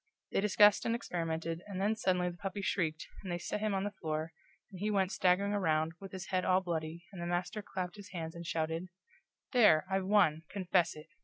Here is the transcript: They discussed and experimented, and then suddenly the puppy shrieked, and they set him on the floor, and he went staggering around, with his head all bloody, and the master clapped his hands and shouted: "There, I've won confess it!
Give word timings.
They 0.31 0.41
discussed 0.41 0.83
and 0.83 0.95
experimented, 0.95 1.61
and 1.67 1.79
then 1.79 1.95
suddenly 1.95 2.27
the 2.31 2.37
puppy 2.37 2.63
shrieked, 2.63 3.07
and 3.21 3.31
they 3.31 3.37
set 3.37 3.59
him 3.59 3.75
on 3.75 3.83
the 3.83 3.91
floor, 3.91 4.33
and 4.71 4.79
he 4.79 4.89
went 4.89 5.11
staggering 5.11 5.53
around, 5.53 5.91
with 5.99 6.11
his 6.11 6.29
head 6.29 6.43
all 6.43 6.59
bloody, 6.61 7.05
and 7.13 7.21
the 7.21 7.27
master 7.27 7.61
clapped 7.61 7.97
his 7.97 8.09
hands 8.09 8.33
and 8.33 8.47
shouted: 8.47 8.87
"There, 9.51 9.85
I've 9.91 10.07
won 10.07 10.41
confess 10.49 10.95
it! 10.95 11.09